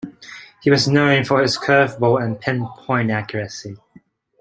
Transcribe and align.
He 0.63 0.71
was 0.71 0.87
known 0.87 1.25
for 1.25 1.43
his 1.43 1.59
curveball 1.59 2.23
and 2.23 2.41
pinpoint 2.41 3.11
accuracy. 3.11 3.77